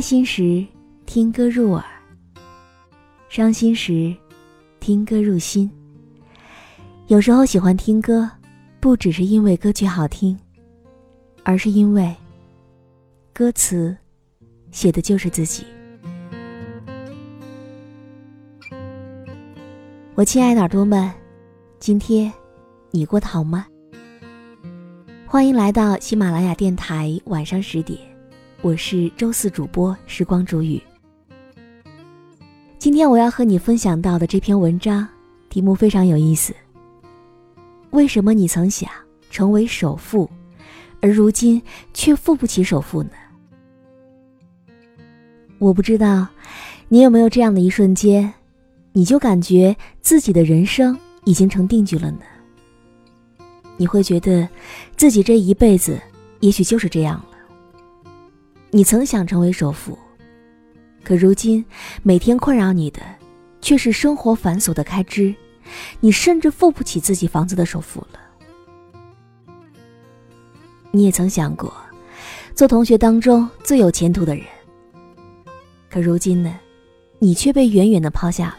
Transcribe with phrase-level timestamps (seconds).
[0.00, 0.66] 开心时
[1.04, 1.84] 听歌入耳，
[3.28, 4.16] 伤心时
[4.80, 5.70] 听歌入心。
[7.08, 8.26] 有时候喜欢听歌，
[8.80, 10.34] 不只是因为歌曲好听，
[11.44, 12.16] 而是因为
[13.34, 13.94] 歌词
[14.70, 15.66] 写的就是自己。
[20.14, 21.12] 我亲爱的耳朵们，
[21.78, 22.32] 今天
[22.90, 23.66] 你过得好吗？
[25.26, 27.98] 欢迎来到喜马拉雅电台，晚上十点，
[28.62, 30.78] 我是周四主播时光煮雨。
[32.78, 35.08] 今天我要和你分享到的这篇文章，
[35.48, 36.54] 题目非常有意思。
[37.88, 38.90] 为什么你曾想
[39.30, 40.28] 成为首富，
[41.00, 41.60] 而如今
[41.94, 43.12] 却付不起首付呢？
[45.58, 46.28] 我不知道
[46.88, 48.30] 你有没有这样的一瞬间。
[48.92, 52.20] 你就感觉自己的人生已经成定局了呢。
[53.78, 54.46] 你会觉得，
[54.96, 55.98] 自己这一辈子
[56.40, 57.24] 也许就是这样。
[58.72, 59.98] 你曾想成为首富，
[61.02, 61.64] 可如今
[62.02, 63.00] 每天困扰你的，
[63.60, 65.34] 却是生活繁琐的开支，
[65.98, 68.20] 你甚至付不起自己房子的首付了。
[70.92, 71.72] 你也曾想过，
[72.54, 74.44] 做同学当中最有前途的人，
[75.90, 76.58] 可如今呢，
[77.18, 78.56] 你却被远远的抛下了。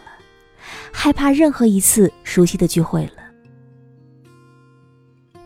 [0.91, 3.23] 害怕任何一次熟悉的聚会了，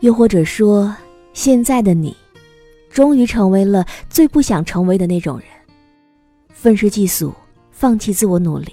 [0.00, 0.94] 又或者说，
[1.32, 2.16] 现在的你，
[2.96, 5.46] 终于成为了最不想成为的那种人，
[6.48, 7.30] 愤世嫉俗，
[7.70, 8.72] 放弃自我努力。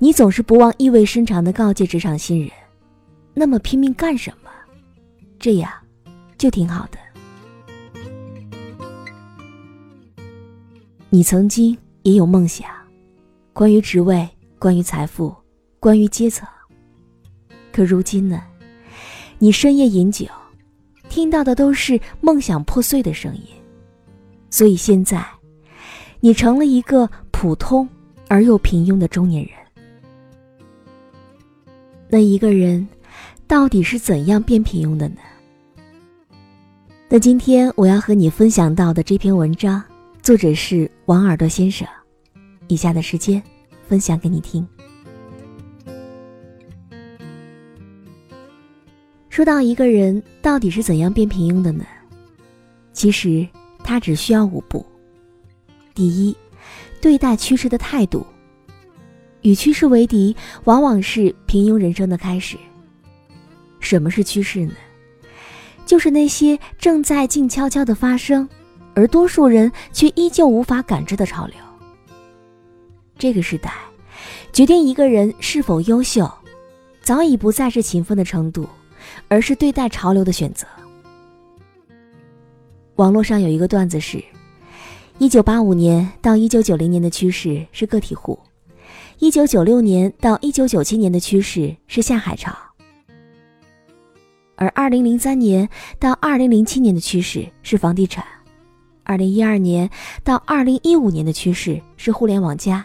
[0.00, 2.50] 你总是不忘意味深长的告诫职场新人
[3.32, 4.50] ：“那么拼命干什么？
[5.38, 5.70] 这样，
[6.36, 6.98] 就挺好的。”
[11.08, 12.68] 你曾经也有梦想，
[13.52, 14.28] 关于职位，
[14.58, 15.32] 关于财富。
[15.78, 16.48] 关于阶层，
[17.72, 18.42] 可如今呢？
[19.38, 20.26] 你深夜饮酒，
[21.10, 23.42] 听到的都是梦想破碎的声音。
[24.48, 25.22] 所以现在，
[26.20, 27.86] 你成了一个普通
[28.28, 29.52] 而又平庸的中年人。
[32.08, 32.88] 那一个人
[33.46, 35.16] 到底是怎样变平庸的呢？
[37.08, 39.82] 那今天我要和你分享到的这篇文章，
[40.22, 41.86] 作者是王耳朵先生。
[42.68, 43.42] 以下的时间，
[43.88, 44.66] 分享给你听。
[49.40, 51.82] 说到一个人到底是怎样变平庸的呢？
[52.92, 53.48] 其实
[53.82, 54.84] 他只需要五步。
[55.94, 56.36] 第一，
[57.00, 58.26] 对待趋势的态度。
[59.40, 62.58] 与趋势为敌，往往是平庸人生的开始。
[63.78, 64.74] 什么是趋势呢？
[65.86, 68.46] 就是那些正在静悄悄的发生，
[68.92, 71.56] 而多数人却依旧无法感知的潮流。
[73.16, 73.72] 这个时代，
[74.52, 76.30] 决定一个人是否优秀，
[77.00, 78.68] 早已不再是勤奋的程度。
[79.28, 80.66] 而是对待潮流的选择。
[82.96, 84.22] 网络上有一个段子是：
[85.18, 88.38] 一九八五年到一九九零年的趋势是个体户，
[89.18, 92.54] 一九九六年到一九九七年的趋势是下海潮，
[94.56, 95.66] 而二零零三年
[95.98, 98.24] 到二零零七年的趋势是房地产，
[99.04, 99.88] 二零一二年
[100.22, 102.84] 到二零一五年的趋势是互联网加，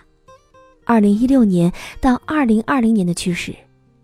[0.86, 3.54] 二零一六年到二零二零年的趋势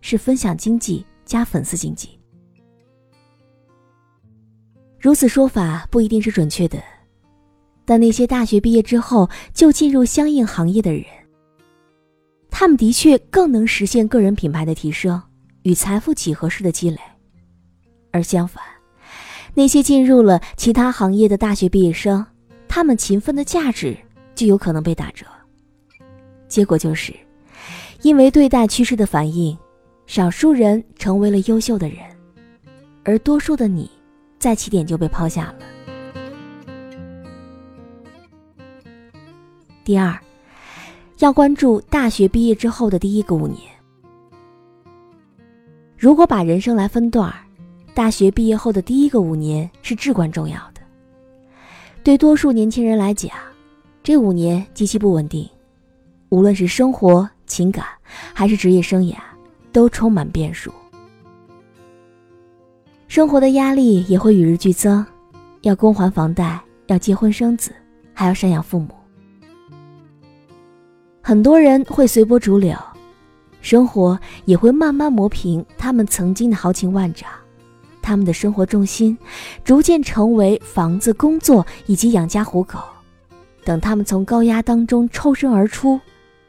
[0.01, 1.05] 是分享经济。
[1.31, 2.19] 加粉丝经济，
[4.99, 6.77] 如此说法不一定是准确的，
[7.85, 11.05] 但那些大学毕业之后就进入相应行业的人，
[12.49, 15.23] 他们的确更能实现个人品牌的提升
[15.63, 16.99] 与财富几何式的积累，
[18.11, 18.61] 而相反，
[19.53, 22.25] 那些进入了其他行业的大学毕业生，
[22.67, 23.97] 他们勤奋的价值
[24.35, 25.25] 就有可能被打折，
[26.49, 27.15] 结果就是，
[28.01, 29.57] 因为对待趋势的反应。
[30.11, 31.99] 少数人成为了优秀的人，
[33.05, 33.89] 而多数的你，
[34.37, 35.59] 在起点就被抛下了。
[39.85, 40.13] 第二，
[41.19, 43.59] 要关注大学毕业之后的第一个五年。
[45.97, 47.33] 如果把人生来分段，
[47.93, 50.81] 大学毕业后的第一个五年是至关重要的。
[52.03, 53.31] 对多数年轻人来讲，
[54.03, 55.49] 这五年极其不稳定，
[56.27, 57.85] 无论是生活、情感，
[58.33, 59.15] 还是职业生涯。
[59.71, 60.71] 都充满变数，
[63.07, 65.05] 生活的压力也会与日俱增，
[65.61, 67.71] 要供还房贷，要结婚生子，
[68.13, 68.89] 还要赡养父母。
[71.21, 72.75] 很多人会随波逐流，
[73.61, 77.29] 生活也会慢慢磨平他们曾经的豪情万丈，
[78.01, 79.17] 他们的生活重心
[79.63, 82.79] 逐渐成为房子、工作以及养家糊口。
[83.63, 85.99] 等他们从高压当中抽身而出，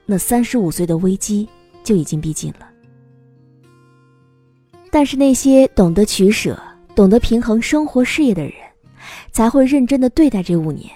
[0.06, 1.46] 那三十五岁的危机
[1.84, 2.71] 就已经逼近了。
[4.92, 6.62] 但是那些懂得取舍、
[6.94, 8.52] 懂得平衡生活事业的人，
[9.30, 10.90] 才会认真的对待这五年。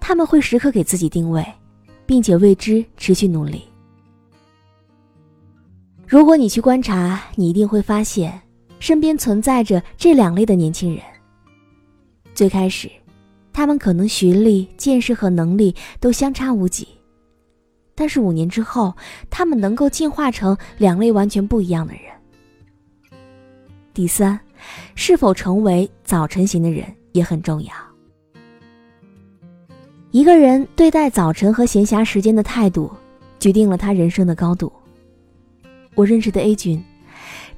[0.00, 1.46] 他们会时刻给自己定位，
[2.06, 3.62] 并且为之持续努力。
[6.08, 8.42] 如果你去观察，你一定会发现，
[8.80, 11.00] 身边存在着这两类的年轻人。
[12.34, 12.90] 最开始，
[13.52, 16.88] 他们可能学历、见识和能力都相差无几，
[17.94, 18.92] 但是五年之后，
[19.30, 22.02] 他们能够进化成两类完全不一样的人。
[23.92, 24.38] 第三，
[24.94, 27.72] 是否成为早晨型的人也很重要。
[30.12, 32.90] 一个人对待早晨和闲暇时间的态度，
[33.38, 34.72] 决定了他人生的高度。
[35.94, 36.82] 我认识的 A 君，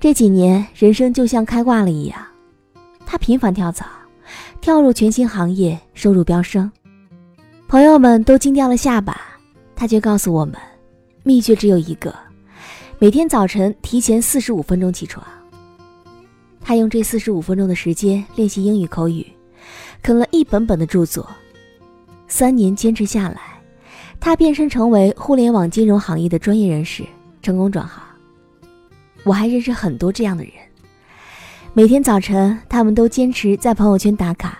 [0.01, 2.19] 这几年人生就像开挂了一样，
[3.07, 3.87] 他频繁跳槽，
[4.61, 6.71] 跳入全新行业，收入飙升，
[7.69, 9.21] 朋友们都惊掉了下巴，
[9.75, 10.57] 他却告诉我们，
[11.23, 12.15] 秘诀只有一个：
[12.99, 15.25] 每天早晨提前四十五分钟起床。
[16.65, 19.27] 他用这四十五分钟的时间练习英语口语，
[20.03, 21.29] 啃了一本本的著作，
[22.29, 23.41] 三年坚持下来，
[24.21, 27.05] 他变身成为互联网金融行业的专业人士，
[27.43, 28.03] 成功转行。
[29.25, 30.53] 我还认识很多这样的人，
[31.75, 34.59] 每天早晨他们都坚持在朋友圈打卡，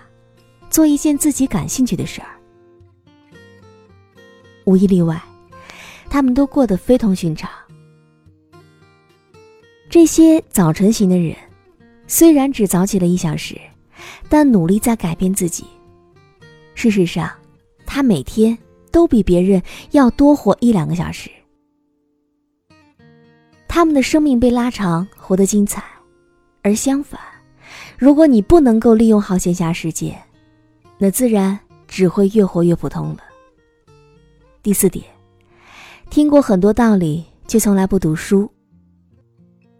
[0.69, 2.27] 做一件自己感兴趣的事儿，
[4.65, 5.21] 无一例外，
[6.09, 7.49] 他们都过得非同寻常。
[9.89, 11.35] 这些早晨型的人，
[12.13, 13.59] 虽然只早起了一小时，
[14.29, 15.65] 但努力在改变自己。
[16.75, 17.27] 事实上，
[17.87, 18.55] 他每天
[18.91, 19.59] 都比别人
[19.93, 21.27] 要多活一两个小时。
[23.67, 25.83] 他们的生命被拉长，活得精彩，
[26.61, 27.19] 而相反，
[27.97, 30.15] 如果你不能够利用好闲暇时间，
[30.99, 33.21] 那自然只会越活越普通了。
[34.61, 35.03] 第四点，
[36.11, 38.47] 听过很多道理，却从来不读书。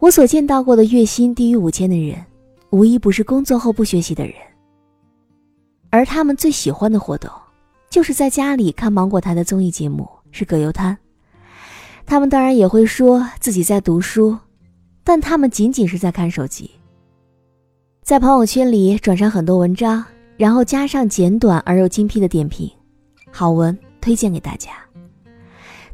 [0.04, 2.22] 我所见到过的月薪低于五千的人，
[2.68, 4.34] 无一不是工作后不学习的人，
[5.88, 7.30] 而他们最喜欢的活动，
[7.88, 10.94] 就是在家里看芒果台的综艺节目，是葛优瘫。
[12.04, 14.36] 他们当然也会说自己在读书，
[15.02, 16.70] 但他们仅仅是在看手机，
[18.02, 20.04] 在朋友圈里转上很多文章，
[20.36, 22.70] 然后加上简短而又精辟的点评，
[23.30, 24.72] 好文推荐给大家。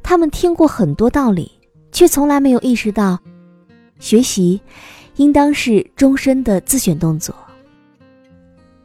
[0.02, 1.48] 他们听过很多道理，
[1.92, 3.16] 却从来没有意识到，
[4.00, 4.60] 学习
[5.16, 7.32] 应当是终身的自选动作。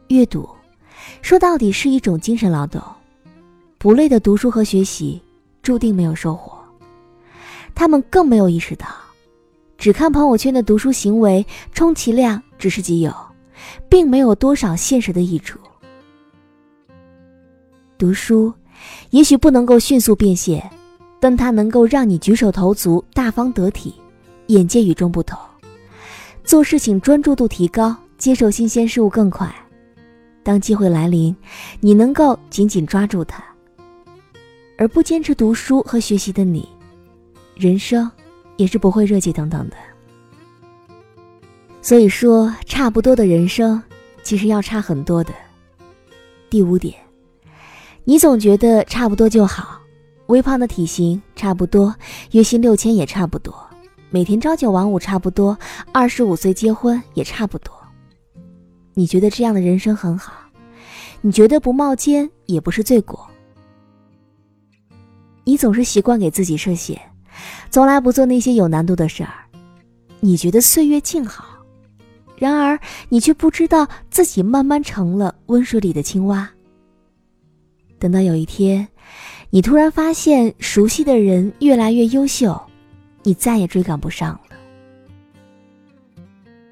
[0.08, 0.48] 阅读，
[1.22, 2.80] 说到底是一种精神劳动，
[3.78, 5.20] 不累的读书和学习，
[5.62, 6.56] 注定没有收获。
[7.74, 8.86] 他们更没有意识到，
[9.76, 13.12] 只看朋友圈的读书行为，充其量只是己有，
[13.88, 15.58] 并没有多少现实的益处。
[17.98, 18.52] 读书
[19.10, 20.70] 也许不能够迅速变现，
[21.18, 23.94] 但它能够让你举手投足大方得体，
[24.48, 25.38] 眼界与众不同，
[26.44, 29.52] 做事情专注度提高，接受新鲜事物更快。
[30.42, 31.34] 当机会来临，
[31.80, 33.42] 你能够紧紧抓住它。
[34.78, 36.68] 而不坚持读书和学习的你。
[37.54, 38.10] 人生
[38.56, 39.76] 也是不会热气腾腾的，
[41.80, 43.82] 所以说差不多的人生，
[44.22, 45.32] 其实要差很多的。
[46.50, 46.94] 第五点，
[48.04, 49.80] 你总觉得差不多就好，
[50.26, 51.94] 微胖的体型差不多，
[52.32, 53.65] 月薪六千也差不多，
[54.08, 55.58] 每天朝九晚五差不多，
[55.92, 57.74] 二十五岁结婚也差不多。
[58.94, 60.32] 你觉得这样的人生很好，
[61.20, 63.28] 你觉得不冒尖也不是罪过。
[65.44, 67.00] 你总是习惯给自己设限。
[67.70, 69.34] 从来不做那些有难度的事儿，
[70.20, 71.44] 你觉得岁月静好，
[72.36, 76.48] 然而你却不知道自己慢慢成了温水里的青蛙。
[77.98, 78.86] 等到有一天，
[79.50, 82.58] 你突然发现熟悉的人越来越优秀，
[83.26, 84.56] 你再也追赶不上了。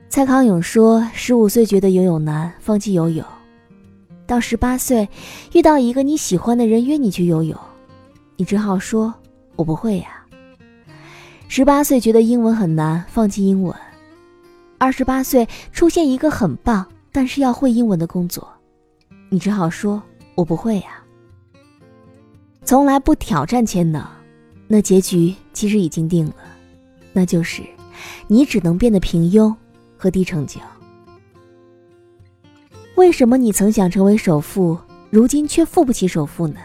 [0.09, 3.27] 蔡康永说：“十五岁觉得游泳难，放弃游泳；
[4.25, 5.09] 到十八岁，
[5.53, 7.59] 遇到一个你喜欢的人约你去游泳，
[8.37, 9.13] 你只好说：
[9.57, 10.25] 我不会呀。”
[11.49, 13.75] 十八岁觉得英文很难，放弃英文；
[14.79, 18.49] 二十八岁出现一个很棒但是要会英文的工作，
[19.29, 20.01] 你只好说
[20.37, 21.03] ：“我不会呀。”
[22.65, 24.01] 从来不挑战潜能，
[24.69, 26.35] 那结局其实已经定了，
[27.15, 27.63] 那就是
[28.27, 29.55] 你只能变得平庸
[29.97, 30.61] 和低成就。
[32.97, 34.77] 为什么你曾想成为首富，
[35.09, 36.61] 如今却付不起首付呢？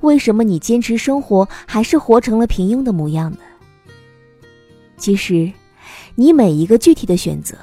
[0.00, 3.38] 为什么你坚持生活，还是活成了平庸的模样呢？
[4.96, 5.52] 其实，
[6.14, 7.56] 你每一个具体的选择，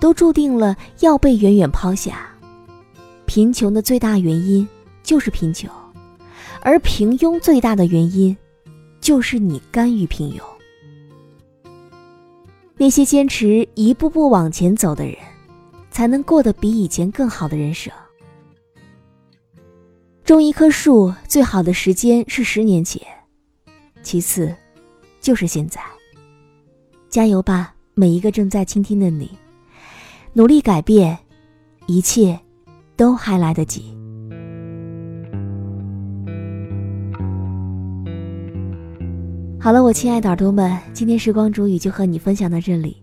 [0.00, 2.28] 都注定了要被远远抛下。
[3.24, 4.66] 贫穷的最大原因
[5.02, 5.68] 就是贫穷，
[6.60, 8.36] 而平庸最大的原因，
[9.06, 10.42] 就是你甘于平庸。
[12.76, 15.14] 那些坚持一步步往前走的人，
[15.92, 17.92] 才能过得比以前更好的人生。
[20.24, 23.00] 种一棵树最好的时间是十年前，
[24.02, 24.52] 其次
[25.20, 25.80] 就是现在。
[27.08, 29.30] 加油吧，每一个正在倾听的你，
[30.32, 31.16] 努力改变，
[31.86, 32.36] 一切
[32.96, 33.95] 都还来得及。
[39.66, 43.02] 好了，我亲爱的耳朵们，今天时光煮雨就和你分享到这里。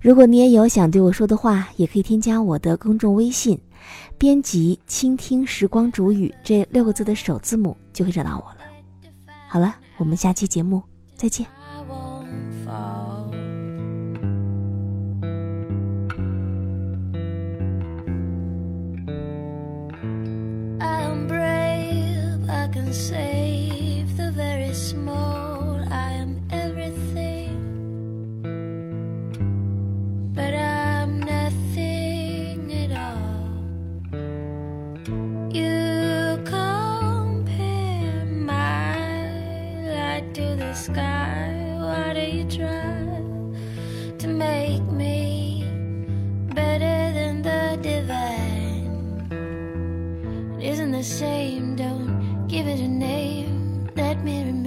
[0.00, 3.58] 如果你也有想对我说的话，也可以添加我的公众微信，
[4.16, 8.58] 编辑“倾听时光煮雨”这六个字的首字母，就可以找到我了。
[9.48, 10.80] 好了，我们下期节目
[11.16, 11.44] 再见。
[41.80, 43.22] why, do you try
[44.18, 45.64] to make me
[46.54, 49.28] better than the divine?
[50.60, 54.57] It isn't the same, don't give it a name, let me remember.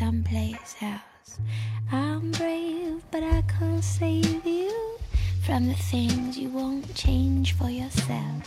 [0.00, 1.38] Someplace else.
[1.92, 4.98] I'm brave, but I can't save you
[5.44, 8.42] from the things you won't change for yourself.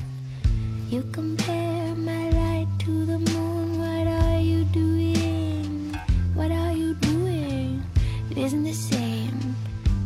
[0.90, 3.80] You compare my light to the moon.
[3.80, 5.94] What are you doing?
[6.34, 7.84] What are you doing?
[8.32, 9.56] It isn't the same.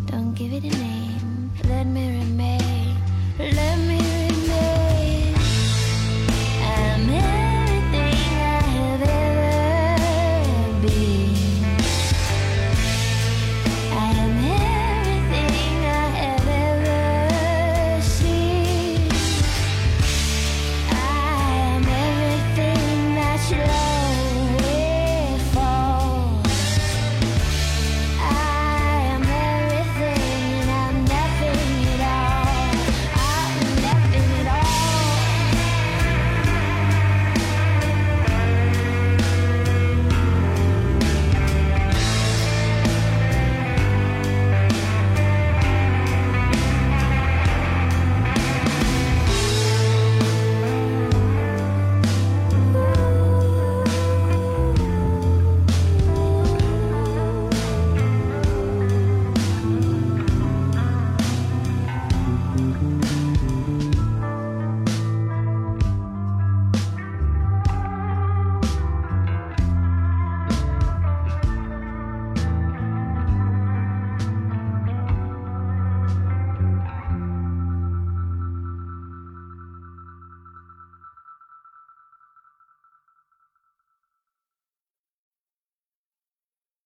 [0.05, 1.51] Don't give it a name.
[1.69, 2.95] Let me remain.
[3.39, 4.26] Let me